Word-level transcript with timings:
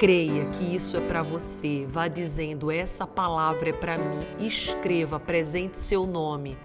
Creia 0.00 0.46
que 0.46 0.74
isso 0.74 0.96
é 0.96 1.00
para 1.02 1.20
você. 1.20 1.84
Vá 1.86 2.08
dizendo: 2.08 2.70
essa 2.70 3.06
palavra 3.06 3.68
é 3.68 3.72
para 3.74 3.98
mim. 3.98 4.26
Escreva, 4.38 5.16
apresente 5.16 5.76
seu 5.76 6.06
nome. 6.06 6.56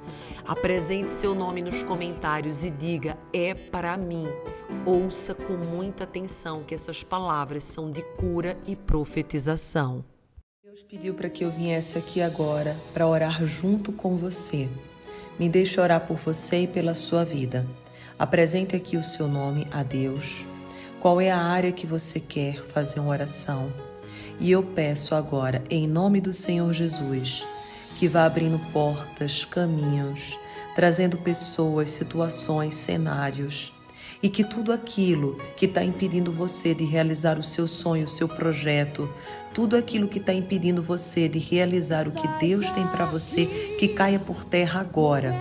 Apresente 0.48 1.12
seu 1.12 1.36
nome 1.36 1.62
nos 1.62 1.84
comentários 1.84 2.64
e 2.64 2.70
diga: 2.70 3.18
é 3.34 3.54
para 3.54 3.98
mim. 3.98 4.26
Ouça 4.86 5.36
com 5.36 5.52
muita 5.52 6.06
atenção 6.06 6.64
que 6.64 6.74
essas 6.74 7.04
palavras 7.04 7.66
são 7.66 7.92
de 7.92 8.02
cura 8.16 8.58
e 8.66 8.74
profetização. 8.74 10.06
Deus 10.64 10.82
pediu 10.84 11.14
para 11.14 11.30
que 11.30 11.44
eu 11.44 11.52
viesse 11.52 11.98
aqui 11.98 12.22
agora 12.22 12.78
para 12.94 13.06
orar 13.06 13.46
junto 13.46 13.92
com 13.92 14.16
você. 14.16 14.70
Me 15.38 15.50
deixe 15.50 15.82
orar 15.82 16.08
por 16.08 16.16
você 16.16 16.62
e 16.62 16.68
pela 16.68 16.94
sua 16.94 17.26
vida. 17.26 17.68
Apresente 18.18 18.78
aqui 18.78 18.96
o 18.96 19.04
seu 19.04 19.28
nome 19.28 19.68
a 19.72 19.84
Deus 19.84 20.46
qual 21.06 21.22
é 21.22 21.30
a 21.30 21.38
área 21.38 21.72
que 21.72 21.86
você 21.86 22.20
quer 22.20 22.66
fazer 22.70 23.00
uma 23.00 23.12
oração. 23.12 23.72
E 24.40 24.50
eu 24.50 24.64
peço 24.64 25.14
agora, 25.14 25.64
em 25.70 25.88
nome 25.88 26.20
do 26.20 26.34
Senhor 26.34 26.74
Jesus, 26.74 27.46
que 28.00 28.08
vá 28.08 28.26
abrindo 28.26 28.58
portas, 28.74 29.46
caminhos, 29.46 30.36
trazendo 30.74 31.16
pessoas, 31.16 31.92
situações, 31.92 32.74
cenários, 32.74 33.72
e 34.24 34.30
que 34.30 34.44
tudo 34.44 34.74
aquilo 34.74 35.38
que 35.56 35.68
está 35.68 35.84
impedindo 35.84 36.32
você 36.32 36.74
de 36.74 36.86
realizar 36.86 37.38
o 37.38 37.44
seu 37.44 37.68
sonho, 37.68 38.06
o 38.06 38.08
seu 38.08 38.28
projeto, 38.28 39.08
tudo 39.54 39.78
aquilo 39.78 40.08
que 40.08 40.18
está 40.18 40.34
impedindo 40.34 40.82
você 40.82 41.30
de 41.30 41.38
realizar 41.38 42.08
o 42.08 42.14
que 42.14 42.28
Deus 42.40 42.68
tem 42.72 42.88
para 42.88 43.06
você, 43.06 43.46
que 43.78 43.90
caia 43.90 44.18
por 44.18 44.44
terra 44.44 44.80
agora, 44.80 45.40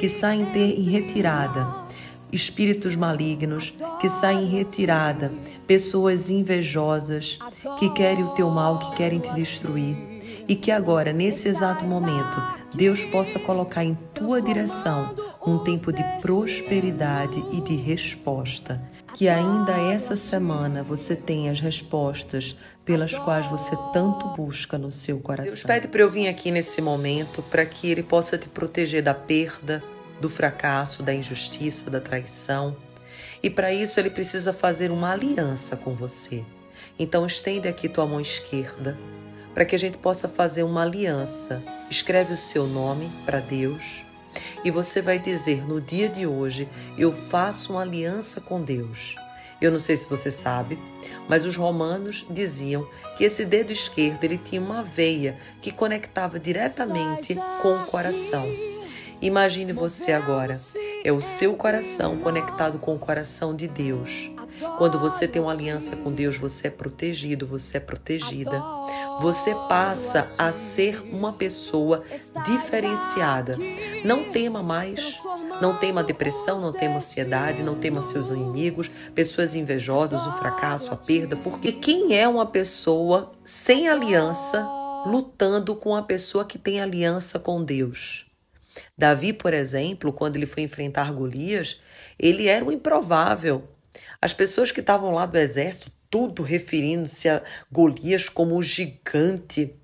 que 0.00 0.08
saia 0.08 0.42
em 0.42 0.90
retirada 0.90 1.86
espíritos 2.32 2.94
malignos 2.94 3.72
que 4.00 4.08
saem 4.08 4.44
em 4.44 4.48
retirada, 4.48 5.32
pessoas 5.66 6.30
invejosas 6.30 7.38
que 7.78 7.90
querem 7.90 8.24
o 8.24 8.30
teu 8.30 8.50
mal, 8.50 8.78
que 8.78 8.96
querem 8.96 9.18
te 9.18 9.32
destruir. 9.34 9.96
E 10.46 10.54
que 10.54 10.70
agora, 10.70 11.12
nesse 11.12 11.48
exato 11.48 11.84
momento, 11.84 12.58
Deus 12.74 13.04
possa 13.04 13.38
colocar 13.38 13.84
em 13.84 13.94
tua 14.14 14.40
direção 14.40 15.14
um 15.46 15.58
tempo 15.58 15.92
de 15.92 16.02
prosperidade 16.20 17.42
e 17.52 17.60
de 17.60 17.76
resposta. 17.76 18.80
Que 19.14 19.28
ainda 19.28 19.72
essa 19.72 20.14
semana 20.14 20.82
você 20.82 21.16
tenha 21.16 21.50
as 21.50 21.60
respostas 21.60 22.56
pelas 22.84 23.12
quais 23.18 23.46
você 23.46 23.76
tanto 23.92 24.28
busca 24.28 24.78
no 24.78 24.92
seu 24.92 25.20
coração. 25.20 25.54
Deus 25.54 25.64
pede 25.64 25.88
para 25.88 26.00
eu 26.00 26.10
vir 26.10 26.28
aqui 26.28 26.50
nesse 26.50 26.80
momento 26.80 27.42
para 27.42 27.66
que 27.66 27.90
Ele 27.90 28.02
possa 28.02 28.38
te 28.38 28.48
proteger 28.48 29.02
da 29.02 29.14
perda, 29.14 29.82
do 30.20 30.30
fracasso, 30.30 31.02
da 31.02 31.12
injustiça, 31.12 31.90
da 31.90 32.00
traição. 32.00 32.76
E 33.42 33.48
para 33.48 33.72
isso 33.72 33.98
ele 34.00 34.10
precisa 34.10 34.52
fazer 34.52 34.90
uma 34.90 35.12
aliança 35.12 35.76
com 35.76 35.94
você. 35.94 36.44
Então 36.98 37.26
estende 37.26 37.68
aqui 37.68 37.88
tua 37.88 38.06
mão 38.06 38.20
esquerda 38.20 38.98
para 39.54 39.64
que 39.64 39.74
a 39.74 39.78
gente 39.78 39.98
possa 39.98 40.28
fazer 40.28 40.62
uma 40.62 40.82
aliança. 40.82 41.62
Escreve 41.90 42.34
o 42.34 42.36
seu 42.36 42.66
nome 42.66 43.10
para 43.24 43.40
Deus 43.40 44.08
e 44.64 44.70
você 44.70 45.00
vai 45.00 45.18
dizer 45.18 45.66
no 45.66 45.80
dia 45.80 46.08
de 46.08 46.26
hoje: 46.26 46.68
eu 46.96 47.12
faço 47.12 47.72
uma 47.72 47.82
aliança 47.82 48.40
com 48.40 48.62
Deus. 48.62 49.14
Eu 49.60 49.72
não 49.72 49.80
sei 49.80 49.96
se 49.96 50.08
você 50.08 50.30
sabe, 50.30 50.78
mas 51.28 51.44
os 51.44 51.56
romanos 51.56 52.24
diziam 52.30 52.88
que 53.16 53.24
esse 53.24 53.44
dedo 53.44 53.72
esquerdo 53.72 54.22
ele 54.22 54.38
tinha 54.38 54.60
uma 54.60 54.84
veia 54.84 55.36
que 55.60 55.72
conectava 55.72 56.38
diretamente 56.38 57.36
com 57.60 57.74
o 57.74 57.86
coração. 57.86 58.46
Imagine 59.20 59.72
você 59.72 60.12
agora. 60.12 60.54
É 61.04 61.12
o 61.12 61.20
seu 61.20 61.54
coração 61.54 62.16
conectado 62.18 62.78
com 62.78 62.94
o 62.94 62.98
coração 62.98 63.54
de 63.54 63.68
Deus. 63.68 64.30
Quando 64.76 64.98
você 64.98 65.28
tem 65.28 65.40
uma 65.40 65.52
aliança 65.52 65.96
com 65.96 66.12
Deus, 66.12 66.36
você 66.36 66.66
é 66.66 66.70
protegido, 66.70 67.46
você 67.46 67.76
é 67.76 67.80
protegida. 67.80 68.62
Você 69.20 69.54
passa 69.68 70.26
a 70.38 70.52
ser 70.52 71.00
uma 71.12 71.32
pessoa 71.32 72.02
diferenciada. 72.44 73.56
Não 74.04 74.24
tema 74.24 74.62
mais, 74.62 75.22
não 75.60 75.76
tema 75.76 76.02
depressão, 76.02 76.60
não 76.60 76.72
tema 76.72 76.96
ansiedade, 76.96 77.62
não 77.62 77.76
tema 77.76 78.02
seus 78.02 78.30
inimigos, 78.30 78.88
pessoas 79.14 79.54
invejosas, 79.54 80.24
o 80.26 80.32
fracasso, 80.38 80.92
a 80.92 80.96
perda, 80.96 81.36
porque 81.36 81.72
quem 81.72 82.16
é 82.16 82.26
uma 82.26 82.46
pessoa 82.46 83.30
sem 83.44 83.88
aliança 83.88 84.66
lutando 85.06 85.74
com 85.76 85.94
a 85.94 86.02
pessoa 86.02 86.44
que 86.44 86.58
tem 86.58 86.80
aliança 86.80 87.38
com 87.38 87.62
Deus? 87.62 88.27
Davi, 88.96 89.32
por 89.32 89.52
exemplo, 89.54 90.12
quando 90.12 90.36
ele 90.36 90.46
foi 90.46 90.62
enfrentar 90.62 91.12
Golias, 91.12 91.80
ele 92.18 92.48
era 92.48 92.64
o 92.64 92.72
improvável. 92.72 93.68
As 94.20 94.32
pessoas 94.34 94.70
que 94.70 94.80
estavam 94.80 95.10
lá 95.10 95.26
do 95.26 95.38
exército, 95.38 95.90
tudo 96.10 96.42
referindo-se 96.42 97.28
a 97.28 97.42
Golias 97.70 98.28
como 98.28 98.62
gigante. 98.62 99.74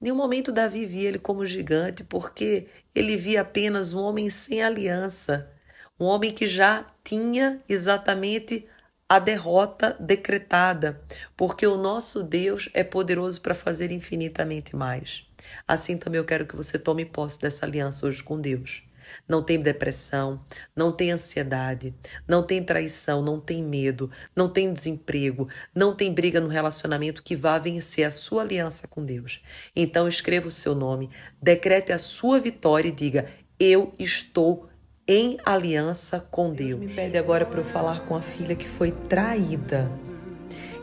Em 0.00 0.04
nenhum 0.04 0.16
momento 0.16 0.52
Davi 0.52 0.84
via 0.84 1.08
ele 1.08 1.18
como 1.18 1.46
gigante, 1.46 2.04
porque 2.04 2.66
ele 2.94 3.16
via 3.16 3.40
apenas 3.40 3.94
um 3.94 4.02
homem 4.02 4.28
sem 4.28 4.62
aliança, 4.62 5.50
um 5.98 6.04
homem 6.04 6.32
que 6.32 6.46
já 6.46 6.86
tinha 7.02 7.62
exatamente 7.68 8.66
a 9.08 9.18
derrota 9.18 9.96
decretada, 10.00 11.00
porque 11.36 11.66
o 11.66 11.76
nosso 11.76 12.22
Deus 12.22 12.68
é 12.74 12.82
poderoso 12.82 13.40
para 13.40 13.54
fazer 13.54 13.92
infinitamente 13.92 14.74
mais. 14.74 15.26
Assim 15.66 15.96
também 15.96 16.18
eu 16.18 16.24
quero 16.24 16.46
que 16.46 16.56
você 16.56 16.78
tome 16.78 17.04
posse 17.04 17.40
dessa 17.40 17.66
aliança 17.66 18.06
hoje 18.06 18.22
com 18.22 18.40
Deus. 18.40 18.82
Não 19.28 19.42
tem 19.42 19.60
depressão, 19.60 20.40
não 20.74 20.92
tem 20.92 21.12
ansiedade, 21.12 21.94
não 22.26 22.42
tem 22.42 22.62
traição, 22.62 23.22
não 23.22 23.40
tem 23.40 23.62
medo, 23.62 24.10
não 24.34 24.48
tem 24.48 24.72
desemprego, 24.72 25.48
não 25.74 25.94
tem 25.94 26.12
briga 26.12 26.40
no 26.40 26.48
relacionamento 26.48 27.22
que 27.22 27.36
vá 27.36 27.58
vencer 27.58 28.06
a 28.06 28.10
sua 28.10 28.42
aliança 28.42 28.88
com 28.88 29.04
Deus. 29.04 29.42
Então 29.74 30.08
escreva 30.08 30.48
o 30.48 30.50
seu 30.50 30.74
nome, 30.74 31.10
decrete 31.40 31.92
a 31.92 31.98
sua 31.98 32.38
vitória 32.38 32.88
e 32.88 32.92
diga: 32.92 33.26
Eu 33.58 33.94
estou 33.98 34.68
em 35.06 35.38
aliança 35.44 36.20
com 36.30 36.52
Deus. 36.52 36.80
Deus 36.80 36.90
me 36.90 36.96
pede 36.96 37.18
agora 37.18 37.44
para 37.44 37.60
eu 37.60 37.64
falar 37.64 38.00
com 38.06 38.16
a 38.16 38.22
filha 38.22 38.56
que 38.56 38.68
foi 38.68 38.90
traída. 38.90 39.90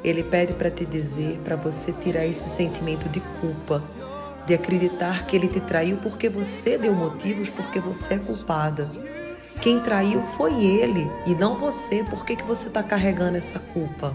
Ele 0.04 0.24
pede 0.24 0.54
para 0.54 0.72
te 0.72 0.84
dizer, 0.84 1.38
para 1.44 1.56
você 1.56 1.92
tirar 1.92 2.26
esse 2.26 2.50
sentimento 2.50 3.08
de 3.10 3.20
culpa 3.40 3.84
de 4.51 4.56
acreditar 4.56 5.25
que 5.25 5.35
ele 5.38 5.47
te 5.47 5.62
traiu 5.62 5.95
porque 6.03 6.28
você 6.28 6.78
deu 6.78 6.94
motivos, 6.94 7.50
porque 7.50 7.79
você 7.79 8.16
é 8.16 8.17
culpada. 8.17 8.89
Quem 9.62 9.79
traiu 9.79 10.22
foi 10.35 10.62
ele 10.66 11.09
e 11.25 11.34
não 11.34 11.56
você. 11.56 12.03
Por 12.03 12.25
que, 12.25 12.35
que 12.35 12.44
você 12.44 12.67
está 12.67 12.84
carregando 12.84 13.38
essa 13.38 13.59
culpa? 13.59 14.13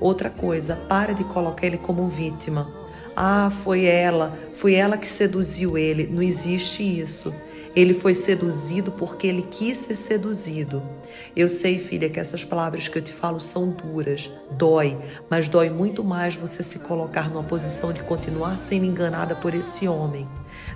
Outra 0.00 0.28
coisa, 0.28 0.74
para 0.74 1.12
de 1.14 1.22
colocar 1.22 1.66
ele 1.66 1.78
como 1.78 2.08
vítima. 2.08 2.68
Ah, 3.14 3.48
foi 3.62 3.84
ela, 3.84 4.36
foi 4.54 4.74
ela 4.74 4.98
que 4.98 5.06
seduziu 5.06 5.78
ele. 5.78 6.08
Não 6.08 6.22
existe 6.22 6.82
isso. 6.82 7.32
Ele 7.74 7.94
foi 7.94 8.14
seduzido 8.14 8.90
porque 8.90 9.26
ele 9.26 9.42
quis 9.42 9.78
ser 9.78 9.94
seduzido. 9.94 10.82
Eu 11.36 11.48
sei, 11.48 11.78
filha, 11.78 12.10
que 12.10 12.18
essas 12.18 12.44
palavras 12.44 12.88
que 12.88 12.98
eu 12.98 13.02
te 13.02 13.12
falo 13.12 13.38
são 13.38 13.70
duras, 13.70 14.28
dói, 14.50 14.96
mas 15.28 15.48
dói 15.48 15.70
muito 15.70 16.02
mais 16.02 16.34
você 16.34 16.62
se 16.62 16.80
colocar 16.80 17.28
numa 17.28 17.44
posição 17.44 17.92
de 17.92 18.02
continuar 18.02 18.58
sendo 18.58 18.86
enganada 18.86 19.36
por 19.36 19.54
esse 19.54 19.86
homem. 19.86 20.26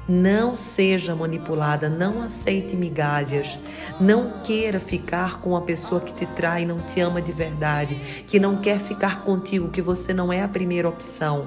Não 0.09 0.55
seja 0.55 1.17
manipulada, 1.17 1.89
não 1.89 2.23
aceite 2.23 2.77
migalhas, 2.77 3.59
não 3.99 4.43
queira 4.43 4.79
ficar 4.79 5.41
com 5.41 5.51
uma 5.51 5.63
pessoa 5.63 6.01
que 6.01 6.13
te 6.13 6.27
trai 6.35 6.65
não 6.65 6.79
te 6.79 7.01
ama 7.01 7.21
de 7.21 7.33
verdade, 7.33 8.25
que 8.27 8.39
não 8.39 8.59
quer 8.59 8.79
ficar 8.79 9.23
contigo, 9.23 9.71
que 9.71 9.83
você 9.83 10.13
não 10.13 10.33
é 10.33 10.43
a 10.43 10.49
primeira 10.49 10.89
opção. 10.89 11.47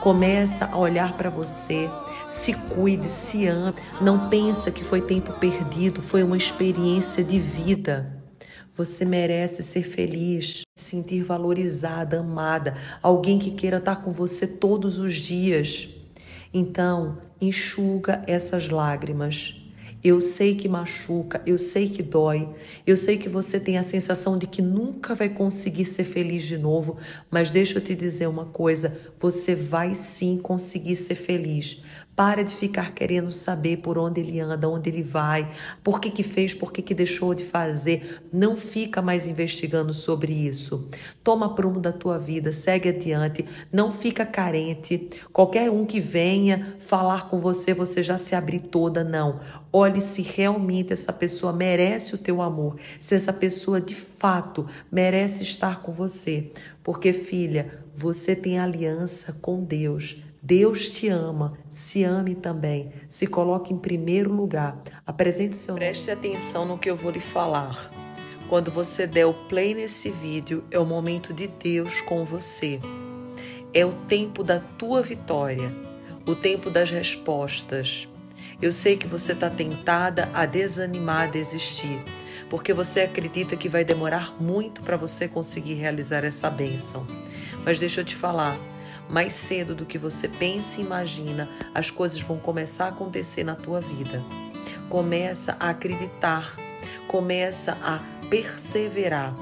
Começa 0.00 0.66
a 0.66 0.76
olhar 0.76 1.12
para 1.12 1.30
você, 1.30 1.88
se 2.32 2.54
cuide, 2.54 3.10
se 3.10 3.46
ame. 3.46 3.74
Não 4.00 4.30
pensa 4.30 4.70
que 4.70 4.82
foi 4.82 5.02
tempo 5.02 5.34
perdido, 5.34 6.00
foi 6.00 6.22
uma 6.22 6.36
experiência 6.36 7.22
de 7.22 7.38
vida. 7.38 8.10
Você 8.74 9.04
merece 9.04 9.62
ser 9.62 9.82
feliz, 9.82 10.62
se 10.74 10.84
sentir 10.84 11.22
valorizada, 11.22 12.20
amada, 12.20 12.74
alguém 13.02 13.38
que 13.38 13.50
queira 13.50 13.76
estar 13.76 13.96
com 13.96 14.10
você 14.10 14.46
todos 14.46 14.98
os 14.98 15.14
dias. 15.14 15.90
Então, 16.54 17.18
enxuga 17.38 18.24
essas 18.26 18.70
lágrimas. 18.70 19.58
Eu 20.02 20.20
sei 20.20 20.56
que 20.56 20.68
machuca, 20.68 21.40
eu 21.46 21.58
sei 21.58 21.88
que 21.88 22.02
dói, 22.02 22.48
eu 22.84 22.96
sei 22.96 23.18
que 23.18 23.28
você 23.28 23.60
tem 23.60 23.78
a 23.78 23.84
sensação 23.84 24.36
de 24.36 24.48
que 24.48 24.60
nunca 24.60 25.14
vai 25.14 25.28
conseguir 25.28 25.84
ser 25.84 26.02
feliz 26.02 26.42
de 26.42 26.58
novo, 26.58 26.96
mas 27.30 27.52
deixa 27.52 27.78
eu 27.78 27.82
te 27.82 27.94
dizer 27.94 28.26
uma 28.26 28.46
coisa: 28.46 29.00
você 29.20 29.54
vai 29.54 29.94
sim 29.94 30.38
conseguir 30.38 30.96
ser 30.96 31.14
feliz 31.14 31.82
Para 32.14 32.44
de 32.44 32.54
ficar 32.54 32.92
querendo 32.92 33.32
saber 33.32 33.78
por 33.78 33.96
onde 33.96 34.20
ele 34.20 34.38
anda, 34.38 34.68
onde 34.68 34.90
ele 34.90 35.02
vai, 35.02 35.50
por 35.82 35.98
que 35.98 36.10
que 36.10 36.22
fez, 36.22 36.52
por 36.52 36.70
que 36.70 36.82
que 36.82 36.94
deixou 36.94 37.34
de 37.34 37.42
fazer. 37.42 38.22
Não 38.30 38.54
fica 38.54 39.00
mais 39.00 39.26
investigando 39.26 39.94
sobre 39.94 40.32
isso. 40.32 40.88
Toma 41.24 41.54
prumo 41.54 41.80
da 41.80 41.90
tua 41.90 42.18
vida, 42.18 42.52
segue 42.52 42.90
adiante, 42.90 43.46
não 43.72 43.90
fica 43.90 44.26
carente. 44.26 45.08
Qualquer 45.32 45.70
um 45.70 45.86
que 45.86 46.00
venha 46.00 46.76
falar 46.80 47.30
com 47.30 47.38
você, 47.38 47.72
você 47.72 48.02
já 48.02 48.18
se 48.18 48.34
abrir 48.34 48.60
toda, 48.60 49.02
não. 49.02 49.40
Olhe 49.72 50.00
se 50.00 50.20
realmente 50.20 50.92
essa 50.92 51.14
pessoa 51.14 51.52
merece 51.52 52.14
o 52.14 52.18
teu 52.18 52.42
amor, 52.42 52.76
se 53.00 53.14
essa 53.14 53.32
pessoa 53.32 53.80
de 53.80 53.94
fato 53.94 54.66
merece 54.90 55.42
estar 55.44 55.80
com 55.80 55.92
você. 55.92 56.52
Porque, 56.84 57.12
filha, 57.12 57.82
você 57.94 58.36
tem 58.36 58.58
aliança 58.58 59.32
com 59.40 59.62
Deus. 59.64 60.16
Deus 60.44 60.90
te 60.90 61.06
ama, 61.06 61.56
se 61.70 62.02
ame 62.02 62.34
também, 62.34 62.90
se 63.08 63.28
coloque 63.28 63.72
em 63.72 63.78
primeiro 63.78 64.32
lugar. 64.32 64.76
Apresente 65.06 65.54
seu 65.54 65.76
Preste 65.76 66.10
atenção 66.10 66.66
no 66.66 66.76
que 66.76 66.90
eu 66.90 66.96
vou 66.96 67.12
lhe 67.12 67.20
falar. 67.20 67.92
Quando 68.48 68.68
você 68.68 69.06
der 69.06 69.24
o 69.24 69.32
play 69.32 69.72
nesse 69.72 70.10
vídeo, 70.10 70.64
é 70.68 70.80
o 70.80 70.84
momento 70.84 71.32
de 71.32 71.46
Deus 71.46 72.00
com 72.00 72.24
você. 72.24 72.80
É 73.72 73.86
o 73.86 73.92
tempo 74.08 74.42
da 74.42 74.58
tua 74.58 75.00
vitória, 75.00 75.72
o 76.26 76.34
tempo 76.34 76.70
das 76.70 76.90
respostas. 76.90 78.08
Eu 78.60 78.72
sei 78.72 78.96
que 78.96 79.06
você 79.06 79.34
está 79.34 79.48
tentada 79.48 80.28
a 80.34 80.44
desanimar, 80.44 81.28
a 81.28 81.30
desistir, 81.30 82.02
porque 82.50 82.72
você 82.72 83.02
acredita 83.02 83.56
que 83.56 83.68
vai 83.68 83.84
demorar 83.84 84.34
muito 84.42 84.82
para 84.82 84.96
você 84.96 85.28
conseguir 85.28 85.74
realizar 85.74 86.24
essa 86.24 86.50
bênção. 86.50 87.06
Mas 87.64 87.78
deixa 87.78 88.00
eu 88.00 88.04
te 88.04 88.16
falar, 88.16 88.58
mais 89.12 89.34
cedo 89.34 89.74
do 89.74 89.84
que 89.84 89.98
você 89.98 90.26
pensa 90.26 90.80
e 90.80 90.84
imagina, 90.84 91.48
as 91.74 91.90
coisas 91.90 92.18
vão 92.20 92.38
começar 92.38 92.86
a 92.86 92.88
acontecer 92.88 93.44
na 93.44 93.54
tua 93.54 93.78
vida. 93.78 94.24
Começa 94.88 95.54
a 95.60 95.68
acreditar, 95.68 96.56
começa 97.06 97.76
a 97.82 98.00
perseverar, 98.30 99.36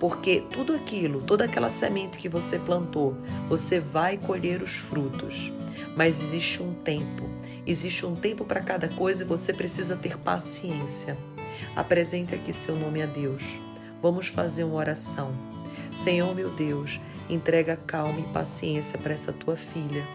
porque 0.00 0.42
tudo 0.50 0.74
aquilo, 0.74 1.20
toda 1.20 1.44
aquela 1.44 1.68
semente 1.68 2.16
que 2.16 2.28
você 2.28 2.58
plantou, 2.58 3.14
você 3.48 3.78
vai 3.78 4.16
colher 4.16 4.62
os 4.62 4.76
frutos. 4.76 5.52
Mas 5.94 6.22
existe 6.22 6.62
um 6.62 6.72
tempo, 6.72 7.28
existe 7.66 8.06
um 8.06 8.16
tempo 8.16 8.46
para 8.46 8.62
cada 8.62 8.88
coisa 8.88 9.24
e 9.24 9.26
você 9.26 9.52
precisa 9.52 9.94
ter 9.94 10.16
paciência. 10.16 11.18
Apresente 11.76 12.34
aqui 12.34 12.50
seu 12.50 12.74
nome 12.74 13.02
a 13.02 13.06
Deus. 13.06 13.58
Vamos 14.00 14.28
fazer 14.28 14.64
uma 14.64 14.76
oração. 14.76 15.32
Senhor 15.92 16.34
meu 16.34 16.48
Deus, 16.48 16.98
Entrega 17.32 17.78
calma 17.86 18.20
e 18.20 18.24
paciência 18.24 18.98
para 18.98 19.14
essa 19.14 19.32
tua 19.32 19.56
filha, 19.56 20.06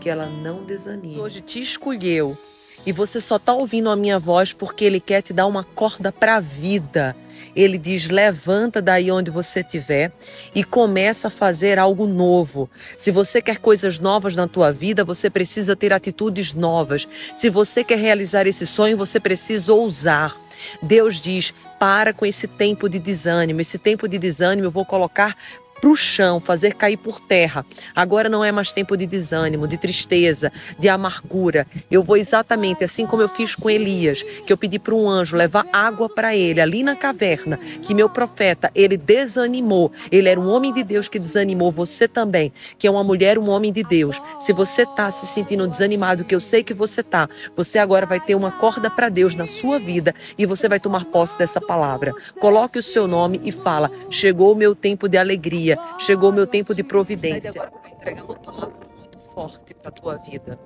que 0.00 0.08
ela 0.08 0.26
não 0.26 0.64
desanime. 0.64 1.20
Hoje 1.20 1.42
te 1.42 1.60
escolheu 1.60 2.36
e 2.84 2.92
você 2.92 3.20
só 3.20 3.36
está 3.36 3.52
ouvindo 3.52 3.90
a 3.90 3.96
minha 3.96 4.18
voz 4.18 4.52
porque 4.52 4.84
ele 4.84 4.98
quer 4.98 5.22
te 5.22 5.32
dar 5.32 5.46
uma 5.46 5.62
corda 5.62 6.10
para 6.10 6.36
a 6.36 6.40
vida. 6.40 7.14
Ele 7.54 7.76
diz: 7.76 8.08
levanta 8.08 8.80
daí 8.80 9.10
onde 9.10 9.30
você 9.30 9.60
estiver 9.60 10.12
e 10.54 10.64
começa 10.64 11.28
a 11.28 11.30
fazer 11.30 11.78
algo 11.78 12.06
novo. 12.06 12.70
Se 12.96 13.10
você 13.10 13.42
quer 13.42 13.58
coisas 13.58 13.98
novas 13.98 14.34
na 14.34 14.48
tua 14.48 14.72
vida, 14.72 15.04
você 15.04 15.28
precisa 15.28 15.76
ter 15.76 15.92
atitudes 15.92 16.54
novas. 16.54 17.06
Se 17.34 17.50
você 17.50 17.84
quer 17.84 17.98
realizar 17.98 18.46
esse 18.46 18.66
sonho, 18.66 18.96
você 18.96 19.20
precisa 19.20 19.74
ousar. 19.74 20.34
Deus 20.80 21.20
diz: 21.20 21.52
para 21.82 22.12
com 22.12 22.24
esse 22.24 22.46
tempo 22.46 22.88
de 22.88 23.00
desânimo. 23.00 23.60
Esse 23.60 23.76
tempo 23.76 24.06
de 24.06 24.16
desânimo 24.16 24.68
eu 24.68 24.70
vou 24.70 24.84
colocar 24.84 25.36
para 25.82 25.90
o 25.90 25.96
chão, 25.96 26.38
fazer 26.38 26.74
cair 26.74 26.96
por 26.96 27.18
terra. 27.18 27.66
Agora 27.92 28.28
não 28.28 28.44
é 28.44 28.52
mais 28.52 28.70
tempo 28.70 28.96
de 28.96 29.04
desânimo, 29.04 29.66
de 29.66 29.76
tristeza, 29.76 30.52
de 30.78 30.88
amargura. 30.88 31.66
Eu 31.90 32.04
vou 32.04 32.16
exatamente 32.16 32.84
assim 32.84 33.04
como 33.04 33.20
eu 33.20 33.28
fiz 33.28 33.56
com 33.56 33.68
Elias, 33.68 34.22
que 34.46 34.52
eu 34.52 34.56
pedi 34.56 34.78
para 34.78 34.94
um 34.94 35.10
anjo 35.10 35.36
levar 35.36 35.66
água 35.72 36.08
para 36.08 36.36
ele 36.36 36.60
ali 36.60 36.84
na 36.84 36.94
caverna, 36.94 37.58
que 37.82 37.94
meu 37.94 38.08
profeta, 38.08 38.70
ele 38.76 38.96
desanimou. 38.96 39.90
Ele 40.12 40.28
era 40.28 40.38
um 40.38 40.48
homem 40.48 40.72
de 40.72 40.84
Deus 40.84 41.08
que 41.08 41.18
desanimou 41.18 41.72
você 41.72 42.06
também, 42.06 42.52
que 42.78 42.86
é 42.86 42.90
uma 42.90 43.02
mulher, 43.02 43.36
um 43.36 43.50
homem 43.50 43.72
de 43.72 43.82
Deus. 43.82 44.22
Se 44.38 44.52
você 44.52 44.82
está 44.82 45.10
se 45.10 45.26
sentindo 45.26 45.66
desanimado, 45.66 46.22
que 46.22 46.34
eu 46.34 46.40
sei 46.40 46.62
que 46.62 46.72
você 46.72 47.00
está, 47.00 47.28
você 47.56 47.80
agora 47.80 48.06
vai 48.06 48.20
ter 48.20 48.36
uma 48.36 48.52
corda 48.52 48.88
para 48.88 49.08
Deus 49.08 49.34
na 49.34 49.48
sua 49.48 49.80
vida 49.80 50.14
e 50.38 50.46
você 50.46 50.68
vai 50.68 50.78
tomar 50.78 51.06
posse 51.06 51.36
dessa 51.36 51.60
palavra. 51.60 52.12
Coloque 52.38 52.78
o 52.78 52.82
seu 52.84 53.08
nome 53.08 53.40
e 53.42 53.50
fala: 53.50 53.90
chegou 54.08 54.52
o 54.52 54.56
meu 54.56 54.76
tempo 54.76 55.08
de 55.08 55.18
alegria 55.18 55.71
dia, 55.74 55.96
chegou 55.98 56.30
o 56.30 56.32
meu 56.32 56.46
tempo 56.46 56.74
de 56.74 56.82
providência. 56.82 57.50
Agora 57.50 57.70
eu 57.72 57.80
vou 57.80 57.90
entregar 57.90 58.24
uma 58.24 58.34
palavra 58.34 58.86
muito 58.98 59.18
forte 59.18 59.74
para 59.74 59.88
a 59.88 59.92
tua 59.92 60.16
vida. 60.16 60.58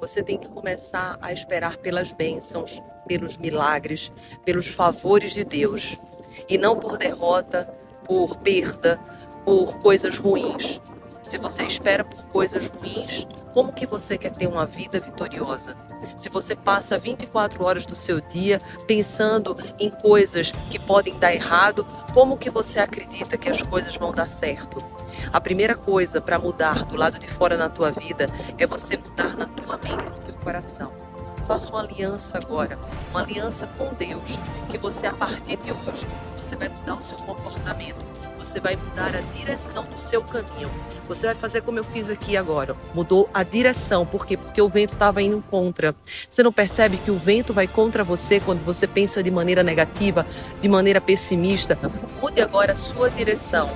Você 0.00 0.22
tem 0.22 0.38
que 0.38 0.48
começar 0.48 1.18
a 1.20 1.32
esperar 1.32 1.78
pelas 1.78 2.12
bênçãos, 2.12 2.80
pelos 3.06 3.36
milagres, 3.36 4.12
pelos 4.44 4.66
favores 4.66 5.32
de 5.32 5.44
Deus. 5.44 5.98
E 6.48 6.58
não 6.58 6.78
por 6.78 6.98
derrota, 6.98 7.72
por 8.04 8.36
perda, 8.38 9.00
por 9.44 9.78
coisas 9.78 10.18
ruins. 10.18 10.80
Se 11.26 11.38
você 11.38 11.64
espera 11.64 12.04
por 12.04 12.24
coisas 12.26 12.68
ruins, 12.68 13.26
como 13.52 13.72
que 13.72 13.84
você 13.84 14.16
quer 14.16 14.30
ter 14.30 14.46
uma 14.46 14.64
vida 14.64 15.00
vitoriosa? 15.00 15.76
Se 16.16 16.28
você 16.28 16.54
passa 16.54 16.96
24 16.96 17.64
horas 17.64 17.84
do 17.84 17.96
seu 17.96 18.20
dia 18.20 18.60
pensando 18.86 19.56
em 19.76 19.90
coisas 19.90 20.52
que 20.70 20.78
podem 20.78 21.18
dar 21.18 21.34
errado, 21.34 21.84
como 22.14 22.38
que 22.38 22.48
você 22.48 22.78
acredita 22.78 23.36
que 23.36 23.48
as 23.48 23.60
coisas 23.60 23.96
vão 23.96 24.12
dar 24.12 24.28
certo? 24.28 24.78
A 25.32 25.40
primeira 25.40 25.74
coisa 25.74 26.20
para 26.20 26.38
mudar 26.38 26.84
do 26.84 26.96
lado 26.96 27.18
de 27.18 27.26
fora 27.26 27.56
na 27.56 27.68
tua 27.68 27.90
vida 27.90 28.28
é 28.56 28.64
você 28.64 28.96
mudar 28.96 29.36
na 29.36 29.46
tua 29.46 29.76
mente 29.78 30.06
e 30.06 30.10
no 30.10 30.18
teu 30.18 30.34
coração. 30.36 30.92
Faça 31.44 31.70
uma 31.70 31.80
aliança 31.80 32.38
agora, 32.38 32.78
uma 33.10 33.22
aliança 33.22 33.66
com 33.76 33.92
Deus, 33.94 34.38
que 34.70 34.78
você 34.78 35.08
a 35.08 35.12
partir 35.12 35.56
de 35.56 35.72
hoje, 35.72 36.06
você 36.36 36.54
vai 36.54 36.68
mudar 36.68 36.94
o 36.94 37.02
seu 37.02 37.18
comportamento 37.18 38.15
você 38.46 38.60
vai 38.60 38.76
mudar 38.76 39.14
a 39.14 39.20
direção 39.36 39.84
do 39.84 39.98
seu 39.98 40.22
caminho. 40.22 40.70
Você 41.08 41.26
vai 41.26 41.34
fazer 41.34 41.62
como 41.62 41.78
eu 41.78 41.84
fiz 41.84 42.08
aqui 42.08 42.36
agora. 42.36 42.76
Mudou 42.94 43.28
a 43.34 43.42
direção. 43.42 44.06
Por 44.06 44.24
quê? 44.24 44.36
Porque 44.36 44.62
o 44.62 44.68
vento 44.68 44.94
estava 44.94 45.20
indo 45.20 45.42
contra. 45.50 45.94
Você 46.28 46.42
não 46.42 46.52
percebe 46.52 46.96
que 46.96 47.10
o 47.10 47.16
vento 47.16 47.52
vai 47.52 47.66
contra 47.66 48.04
você 48.04 48.40
quando 48.40 48.64
você 48.64 48.86
pensa 48.86 49.22
de 49.22 49.30
maneira 49.30 49.62
negativa, 49.62 50.26
de 50.60 50.68
maneira 50.68 51.00
pessimista? 51.00 51.78
Mude 52.20 52.40
agora 52.40 52.72
a 52.72 52.76
sua 52.76 53.10
direção. 53.10 53.68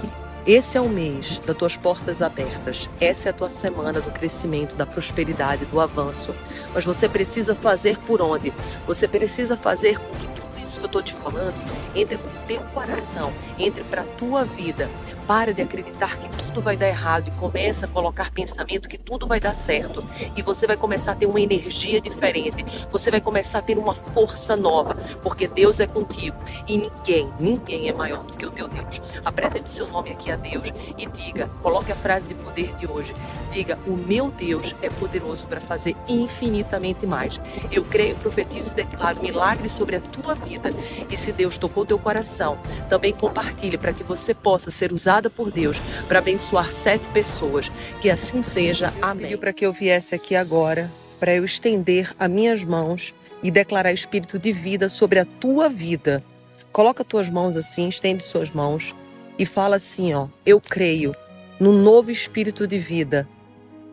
Esse 0.47 0.79
é 0.79 0.81
o 0.81 0.89
mês 0.89 1.39
das 1.41 1.57
tuas 1.57 1.77
portas 1.77 2.23
abertas. 2.23 2.89
Essa 3.01 3.29
é 3.29 3.31
a 3.31 3.35
tua 3.35 3.49
semana 3.49 4.01
do 4.01 4.11
crescimento, 4.11 4.75
da 4.75 4.87
prosperidade, 4.87 5.67
do 5.67 5.81
avanço. 5.81 6.35
Mas 6.73 6.85
você 6.85 7.09
precisa 7.09 7.55
fazer 7.55 7.99
por 7.99 8.23
onde? 8.23 8.53
Você 8.87 9.07
precisa 9.07 9.57
fazer 9.57 9.99
com 9.99 10.17
que 10.17 10.40
isso 10.71 10.79
que 10.79 10.85
eu 10.85 10.87
estou 10.87 11.03
te 11.03 11.13
falando 11.13 11.55
entre 11.95 12.17
para 12.17 12.31
o 12.31 12.47
teu 12.47 12.61
coração, 12.73 13.33
entre 13.59 13.83
para 13.85 14.03
a 14.03 14.05
tua 14.05 14.45
vida. 14.45 14.89
Para 15.31 15.55
de 15.55 15.63
acreditar 15.63 16.17
que 16.17 16.29
tudo 16.29 16.61
vai 16.61 16.77
dar 16.77 16.89
errado 16.89 17.29
e 17.29 17.31
começa 17.39 17.87
a 17.87 17.89
colocar 17.89 18.33
pensamento 18.33 18.89
que 18.89 18.99
tudo 18.99 19.29
vai 19.29 19.39
dar 19.39 19.53
certo. 19.53 20.05
E 20.35 20.43
você 20.43 20.67
vai 20.67 20.77
começar 20.77 21.13
a 21.13 21.15
ter 21.15 21.27
uma 21.27 21.41
energia 21.41 22.01
diferente. 22.01 22.67
Você 22.91 23.13
vai 23.13 23.21
começar 23.21 23.61
a 23.61 23.63
ter 23.63 23.79
uma 23.79 23.95
força 23.95 24.57
nova, 24.57 24.97
porque 25.23 25.47
Deus 25.47 25.79
é 25.79 25.87
contigo 25.87 26.37
e 26.67 26.77
ninguém, 26.77 27.33
ninguém 27.39 27.89
é 27.89 27.93
maior 27.93 28.25
do 28.25 28.37
que 28.37 28.45
o 28.45 28.51
teu 28.51 28.67
Deus. 28.67 29.01
Apresente 29.25 29.71
seu 29.71 29.87
nome 29.87 30.11
aqui 30.11 30.33
a 30.33 30.37
Deus 30.37 30.73
e 30.99 31.07
diga, 31.07 31.49
coloque 31.63 31.93
a 31.93 31.97
frase 31.97 32.27
de 32.27 32.35
poder 32.35 32.75
de 32.75 32.89
hoje. 32.89 33.15
Diga: 33.53 33.79
"O 33.87 33.93
meu 33.93 34.33
Deus 34.33 34.75
é 34.83 34.91
poderoso 34.91 35.47
para 35.47 35.61
fazer 35.61 35.95
infinitamente 36.09 37.07
mais". 37.07 37.41
Eu 37.71 37.85
creio, 37.85 38.17
profetizo 38.17 38.73
e 38.73 38.75
declaro 38.75 39.23
milagres 39.23 39.71
sobre 39.71 39.95
a 39.95 40.01
tua 40.01 40.35
vida. 40.35 40.71
E 41.09 41.17
se 41.17 41.31
Deus 41.31 41.57
tocou 41.57 41.87
teu 41.87 42.01
coração, 42.01 42.59
também 42.89 43.13
compartilhe 43.13 43.79
para 43.79 43.93
que 43.93 44.03
você 44.03 44.35
possa 44.35 44.73
ser 44.73 44.93
usado 44.93 45.20
usada 45.21 45.31
por 45.31 45.51
Deus 45.51 45.81
para 46.09 46.19
abençoar 46.19 46.73
sete 46.73 47.07
pessoas. 47.09 47.71
Que 48.01 48.11
assim 48.11 48.43
seja. 48.43 48.93
Amém. 49.03 49.25
Pediu 49.25 49.39
para 49.39 49.53
que 49.53 49.65
eu 49.65 49.73
viesse 49.73 50.15
aqui 50.15 50.35
agora, 50.35 50.91
para 51.19 51.35
eu 51.35 51.45
estender 51.45 52.15
as 52.19 52.31
minhas 52.31 52.65
mãos 52.65 53.15
e 53.43 53.51
declarar 53.51 53.93
espírito 53.93 54.39
de 54.39 54.53
vida 54.53 54.89
sobre 54.89 55.19
a 55.19 55.25
tua 55.25 55.69
vida. 55.69 56.25
Coloca 56.73 57.05
tuas 57.05 57.29
mãos 57.29 57.57
assim, 57.57 57.89
estende 57.89 58.23
suas 58.23 58.51
mãos 58.51 58.95
e 59.39 59.45
fala 59.45 59.77
assim, 59.77 60.15
ó: 60.15 60.29
Eu 60.45 60.61
creio 60.61 61.13
no 61.59 61.73
novo 61.73 62.11
espírito 62.11 62.67
de 62.67 62.79
vida. 62.79 63.29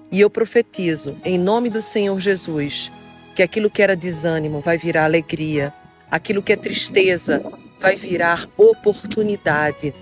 E 0.09 0.21
eu 0.21 0.29
profetizo 0.29 1.17
em 1.25 1.37
nome 1.37 1.69
do 1.69 1.81
Senhor 1.81 2.17
Jesus 2.19 2.89
que 3.35 3.43
aquilo 3.43 3.69
que 3.69 3.81
era 3.81 3.95
desânimo 3.95 4.61
vai 4.61 4.77
virar 4.77 5.03
alegria, 5.03 5.73
aquilo 6.09 6.41
que 6.41 6.53
é 6.53 6.55
tristeza 6.55 7.43
vai 7.79 7.95
virar 7.95 8.47
oportunidade 8.57 9.93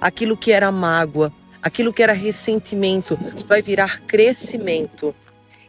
aquilo 0.00 0.36
que 0.36 0.52
era 0.52 0.70
mágoa, 0.72 1.32
aquilo 1.62 1.92
que 1.92 2.02
era 2.02 2.12
ressentimento, 2.12 3.18
vai 3.46 3.62
virar 3.62 4.00
crescimento. 4.02 5.14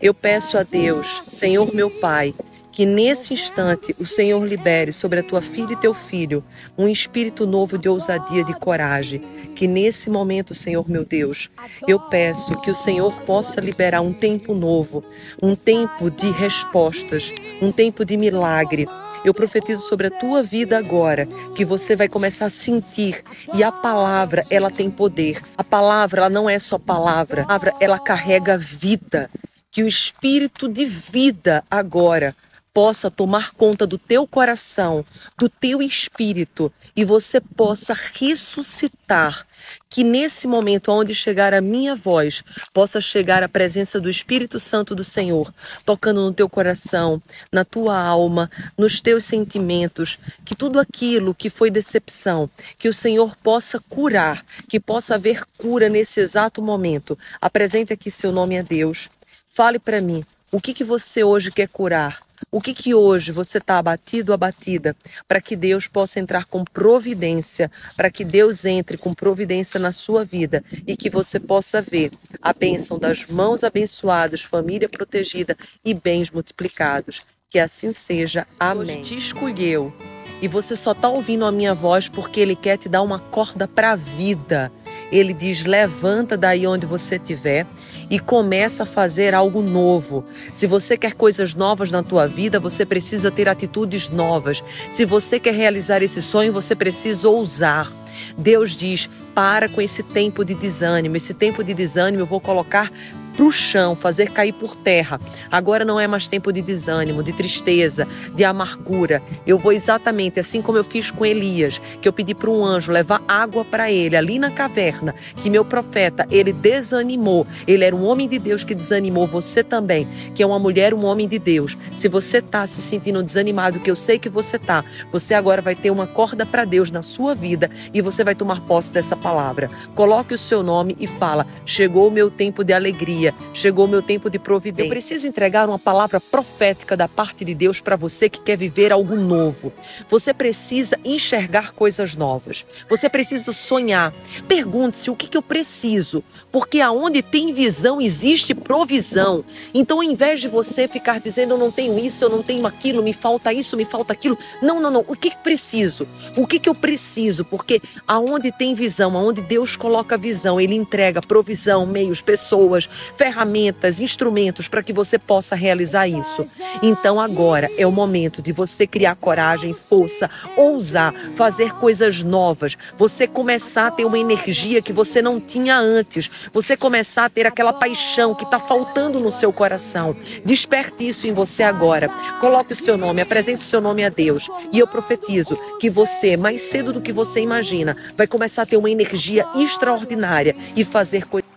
Eu 0.02 0.14
peço 0.14 0.58
a 0.58 0.64
Deus, 0.64 1.24
Senhor 1.28 1.74
meu 1.74 1.90
Pai, 1.90 2.34
que 2.72 2.86
nesse 2.86 3.34
instante 3.34 3.96
o 4.00 4.06
Senhor 4.06 4.46
libere 4.48 4.94
sobre 4.94 5.20
a 5.20 5.24
tua 5.24 5.42
filha 5.42 5.74
e 5.74 5.78
teu 5.78 5.96
filho 5.96 6.44
um 6.78 6.88
espírito 6.88 7.48
novo 7.48 7.76
de 7.76 7.90
ousadia, 7.90 8.44
de 8.44 8.54
coragem. 8.54 9.20
Que 9.56 9.68
nesse 9.68 10.08
momento, 10.12 10.54
Senhor 10.54 10.88
meu 10.88 11.04
Deus, 11.04 11.50
eu 11.88 12.00
peço 12.00 12.62
que 12.62 12.70
o 12.70 12.76
Senhor 12.76 13.12
possa 13.22 13.60
liberar 13.60 14.02
um 14.02 14.14
tempo 14.14 14.54
novo, 14.54 15.04
um 15.42 15.56
tempo 15.56 16.12
de 16.12 16.30
respostas, 16.30 17.34
um 17.60 17.72
tempo 17.72 18.06
de 18.06 18.16
milagre 18.16 18.88
eu 19.28 19.34
profetizo 19.34 19.82
sobre 19.82 20.08
a 20.08 20.12
tua 20.12 20.42
vida 20.42 20.78
agora 20.78 21.28
que 21.56 21.66
você 21.66 21.96
vai 21.96 22.08
começar 22.08 22.46
a 22.46 22.50
sentir 22.50 23.24
e 23.54 23.64
a 23.64 23.72
palavra, 23.72 24.44
ela 24.50 24.72
tem 24.72 24.90
poder. 24.90 25.42
A 25.58 25.64
palavra, 25.64 26.22
ela 26.22 26.30
não 26.30 26.50
é 26.50 26.58
só 26.60 26.80
palavra. 26.80 27.42
A 27.42 27.46
palavra, 27.46 27.74
ela 27.80 28.00
carrega 28.00 28.58
vida. 28.58 29.30
Que 29.70 29.84
o 29.84 29.88
espírito 29.88 30.68
de 30.68 30.86
vida 30.86 31.64
agora 31.70 32.34
possa 32.78 33.10
tomar 33.10 33.54
conta 33.54 33.88
do 33.88 33.98
teu 33.98 34.28
coração, 34.28 35.04
do 35.36 35.50
teu 35.50 35.82
espírito 35.82 36.72
e 36.96 37.04
você 37.04 37.42
possa 37.42 37.92
ressuscitar. 38.14 39.48
Que 39.90 40.04
nesse 40.04 40.46
momento, 40.46 40.92
onde 40.92 41.16
chegar 41.16 41.56
a 41.56 41.60
minha 41.60 41.96
voz, 41.96 42.44
possa 42.72 43.02
chegar 43.02 43.42
a 43.42 43.50
presença 43.50 44.00
do 44.00 44.12
Espírito 44.12 44.60
Santo 44.60 44.94
do 44.94 45.04
Senhor, 45.04 45.52
tocando 45.84 46.22
no 46.22 46.32
teu 46.32 46.48
coração, 46.48 47.20
na 47.52 47.66
tua 47.66 48.00
alma, 48.00 48.48
nos 48.78 49.02
teus 49.02 49.26
sentimentos, 49.26 50.20
que 50.46 50.56
tudo 50.56 50.80
aquilo 50.80 51.34
que 51.34 51.50
foi 51.50 51.72
decepção, 51.72 52.48
que 52.78 52.88
o 52.88 52.94
Senhor 52.94 53.36
possa 53.38 53.80
curar, 53.90 54.46
que 54.70 54.80
possa 54.80 55.16
haver 55.16 55.44
cura 55.58 55.90
nesse 55.90 56.20
exato 56.20 56.62
momento. 56.62 57.18
Apresente 57.42 57.92
aqui 57.92 58.12
seu 58.12 58.32
nome 58.32 58.56
a 58.56 58.62
Deus. 58.62 59.10
Fale 59.48 59.80
para 59.80 60.00
mim, 60.00 60.24
o 60.52 60.62
que, 60.62 60.76
que 60.76 60.84
você 60.84 61.24
hoje 61.24 61.52
quer 61.52 61.68
curar? 61.70 62.27
O 62.52 62.62
que 62.62 62.74
que 62.74 62.94
hoje 62.94 63.32
você 63.32 63.58
está 63.58 63.78
abatido, 63.78 64.34
abatida, 64.34 64.96
para 65.28 65.42
que 65.42 65.56
Deus 65.56 65.88
possa 65.88 66.20
entrar 66.20 66.46
com 66.46 66.64
providência, 66.64 67.72
para 67.96 68.10
que 68.10 68.24
Deus 68.24 68.66
entre 68.66 68.98
com 68.98 69.14
providência 69.14 69.80
na 69.80 69.92
sua 69.92 70.24
vida 70.24 70.64
e 70.86 70.96
que 70.96 71.10
você 71.10 71.40
possa 71.40 71.82
ver 71.82 72.12
a 72.42 72.54
bênção 72.54 72.98
das 72.98 73.28
mãos 73.28 73.64
abençoadas, 73.64 74.42
família 74.42 74.90
protegida 74.90 75.58
e 75.84 75.94
bens 75.94 76.32
multiplicados. 76.32 77.22
Que 77.50 77.60
assim 77.60 77.92
seja. 77.92 78.46
Amém. 78.60 79.00
Hoje 79.00 79.02
te 79.02 79.18
escolheu 79.18 79.94
e 80.42 80.48
você 80.48 80.76
só 80.76 80.92
está 80.92 81.10
ouvindo 81.10 81.46
a 81.46 81.52
minha 81.52 81.74
voz 81.74 82.08
porque 82.08 82.40
Ele 82.40 82.56
quer 82.56 82.78
te 82.78 82.88
dar 82.88 83.02
uma 83.02 83.20
corda 83.20 83.68
para 83.68 83.92
a 83.92 83.96
vida. 83.96 84.72
Ele 85.12 85.34
diz: 85.34 85.64
levanta 85.64 86.36
daí 86.36 86.68
onde 86.68 86.86
você 86.86 87.16
estiver 87.16 87.66
e 88.10 88.20
começa 88.20 88.84
a 88.84 88.86
fazer 88.86 89.34
algo 89.34 89.62
novo. 89.62 90.26
Se 90.54 90.68
você 90.68 90.98
quer 90.98 91.14
coisas 91.14 91.56
novas 91.56 91.92
na 91.92 92.04
tua 92.04 92.28
vida, 92.28 92.60
você 92.60 92.86
precisa 92.86 93.32
ter 93.32 93.48
atitudes 93.50 94.10
novas. 94.10 94.64
Se 94.92 95.06
você 95.06 95.40
quer 95.40 95.54
realizar 95.54 96.02
esse 96.02 96.22
sonho, 96.22 96.54
você 96.54 96.76
precisa 96.76 97.28
ousar. 97.30 97.92
Deus 98.38 98.72
diz: 98.72 99.10
para 99.38 99.70
com 99.70 99.80
esse 99.80 100.02
tempo 100.02 100.44
de 100.44 100.56
desânimo. 100.56 101.16
Esse 101.16 101.34
tempo 101.34 101.64
de 101.64 101.74
desânimo 101.74 102.24
eu 102.24 102.26
vou 102.26 102.42
colocar 102.42 102.92
para 103.38 103.46
o 103.46 103.52
chão, 103.52 103.96
fazer 103.96 104.32
cair 104.32 104.52
por 104.52 104.76
terra. 104.76 105.22
Agora 105.52 105.86
não 105.86 106.00
é 106.00 106.08
mais 106.08 106.28
tempo 106.28 106.52
de 106.52 106.60
desânimo, 106.60 107.22
de 107.22 107.32
tristeza, 107.32 108.08
de 108.34 108.44
amargura. 108.44 109.22
Eu 109.46 109.60
vou 109.60 109.72
exatamente 109.72 110.40
assim 110.40 110.60
como 110.60 110.80
eu 110.80 110.84
fiz 110.84 111.12
com 111.12 111.24
Elias, 111.24 111.80
que 112.02 112.08
eu 112.08 112.14
pedi 112.14 112.34
para 112.34 112.50
um 112.50 112.66
anjo 112.66 112.92
levar 112.92 113.22
água 113.28 113.64
para 113.64 113.92
ele 113.92 114.16
ali 114.16 114.40
na 114.40 114.50
caverna, 114.50 115.14
que 115.36 115.52
meu 115.52 115.64
profeta, 115.64 116.26
ele 116.32 116.52
desanimou. 116.52 117.46
Ele 117.68 117.86
era 117.86 117.96
um 117.96 118.04
homem 118.04 118.28
de 118.28 118.40
Deus 118.40 118.64
que 118.64 118.74
desanimou 118.74 119.28
você 119.28 119.64
também, 119.64 120.08
que 120.34 120.42
é 120.42 120.46
uma 120.46 120.58
mulher, 120.58 120.96
um 120.96 121.06
homem 121.06 121.28
de 121.28 121.38
Deus. 121.38 121.78
Se 121.94 122.08
você 122.08 122.40
está 122.40 122.66
se 122.66 122.82
sentindo 122.82 123.22
desanimado, 123.22 123.80
que 123.80 123.92
eu 123.92 123.96
sei 123.96 124.18
que 124.18 124.30
você 124.30 124.56
está, 124.56 124.84
você 125.12 125.36
agora 125.36 125.62
vai 125.62 125.76
ter 125.76 125.92
uma 125.92 126.08
corda 126.08 126.44
para 126.44 126.66
Deus 126.66 126.90
na 126.90 127.04
sua 127.04 127.36
vida 127.36 127.70
e 127.94 128.02
você 128.02 128.24
vai 128.24 128.34
tomar 128.34 128.62
posse 128.62 128.92
dessa 128.92 129.16
palavra. 129.16 129.70
Coloque 129.94 130.34
o 130.34 130.40
seu 130.40 130.64
nome 130.64 130.98
e 131.00 131.06
fala: 131.06 131.46
"Chegou 131.64 132.08
o 132.08 132.12
meu 132.12 132.32
tempo 132.32 132.64
de 132.64 132.74
alegria 132.74 133.27
chegou 133.54 133.86
o 133.86 133.88
meu 133.88 134.02
tempo 134.02 134.30
de 134.30 134.40
providência. 134.40 134.88
Eu 134.88 134.90
preciso 134.90 135.28
entregar 135.28 135.68
uma 135.68 135.80
palavra 135.80 136.20
profética 136.20 136.96
da 136.96 137.08
parte 137.08 137.44
de 137.44 137.54
Deus 137.54 137.82
para 137.82 137.96
você 137.96 138.30
que 138.30 138.42
quer 138.42 138.58
viver 138.58 138.92
algo 138.92 139.16
novo. 139.16 139.72
Você 140.10 140.34
precisa 140.34 141.00
enxergar 141.04 141.74
coisas 141.74 142.16
novas. 142.16 142.66
Você 142.90 143.10
precisa 143.10 143.52
sonhar. 143.52 144.14
Pergunte-se 144.48 145.10
o 145.10 145.16
que, 145.16 145.28
que 145.28 145.38
eu 145.38 145.42
preciso, 145.42 146.24
porque 146.52 146.82
aonde 146.82 147.22
tem 147.22 147.54
visão 147.54 148.02
existe 148.02 148.54
provisão. 148.54 149.44
Então, 149.74 149.98
ao 149.98 150.04
invés 150.04 150.42
de 150.42 150.48
você 150.48 150.88
ficar 150.88 151.20
dizendo 151.20 151.54
eu 151.54 151.58
não 151.58 151.72
tenho 151.72 151.98
isso, 152.00 152.24
eu 152.24 152.30
não 152.30 152.44
tenho 152.44 152.66
aquilo, 152.66 153.04
me 153.04 153.14
falta 153.14 153.54
isso, 153.54 153.78
me 153.78 153.86
falta 153.86 154.14
aquilo, 154.14 154.38
não, 154.62 154.80
não, 154.80 154.92
não. 154.92 155.06
O 155.08 155.16
que, 155.16 155.30
que 155.30 155.38
preciso? 155.38 156.08
O 156.36 156.46
que, 156.46 156.60
que 156.60 156.70
eu 156.70 156.76
preciso? 156.76 157.46
Porque 157.46 157.82
aonde 158.08 158.52
tem 158.52 158.74
visão, 158.74 159.18
aonde 159.18 159.42
Deus 159.42 159.76
coloca 159.76 160.18
visão, 160.18 160.60
Ele 160.60 160.76
entrega 160.76 161.22
provisão, 161.22 161.86
meios, 161.86 162.22
pessoas, 162.22 162.90
ferramentas, 163.18 164.00
instrumentos 164.00 164.68
para 164.68 164.84
que 164.84 164.94
você 164.94 165.18
possa 165.18 165.56
realizar 165.56 166.08
isso. 166.08 166.46
Então 166.82 167.20
agora 167.20 167.70
é 167.78 167.86
o 167.86 167.92
momento 167.92 168.42
de 168.42 168.52
você 168.52 168.86
criar 168.86 169.16
coragem, 169.16 169.74
força, 169.74 170.30
ousar, 170.56 171.14
fazer 171.36 171.74
coisas 171.74 172.22
novas, 172.22 172.78
você 172.96 173.28
começar 173.28 173.88
a 173.88 173.92
ter 173.92 174.06
uma 174.06 174.20
energia 174.20 174.82
que 174.82 174.94
você 174.94 175.22
não 175.22 175.40
tinha 175.40 175.78
antes, 175.78 176.30
você 176.54 176.78
começar 176.78 177.26
a 177.26 177.30
ter 177.30 177.48
aquela 177.48 177.74
paixão 177.74 178.36
que 178.36 178.44
está 178.44 178.60
faltando 178.60 179.20
no 179.20 179.32
seu 179.32 179.52
coração. 179.52 180.16
Desperte 180.46 181.08
isso 181.08 181.28
em 181.28 181.34
você 181.34 181.64
agora. 181.64 182.10
Coloque 182.40 182.74
o 182.74 182.76
seu 182.76 182.98
nome, 182.98 183.22
apresente 183.22 183.62
o 183.62 183.66
seu 183.66 183.82
nome 183.82 184.06
a 184.06 184.10
Deus. 184.10 184.48
E 184.72 184.80
eu 184.80 184.88
profetizo 184.88 185.58
que 185.80 185.90
você, 185.90 186.38
mais 186.38 186.62
cedo 186.62 186.94
do 186.94 187.02
que 187.02 187.12
você 187.12 187.42
imagina, 187.42 187.98
vai 188.16 188.28
começar 188.28 188.62
a 188.62 188.66
ter 188.66 188.78
uma 188.78 188.92
energia 188.92 189.46
extraordinária 189.56 190.56
e 190.76 190.84
fazer 190.84 191.26
coisas. 191.26 191.57